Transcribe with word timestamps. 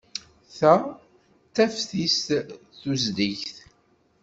Ta 0.57 0.75
d 1.47 1.49
taftist 1.53 2.27
tusligt. 2.81 3.57